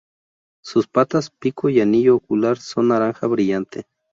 [0.63, 3.85] Sus patas, pico y anillo ocular son naranja brillante.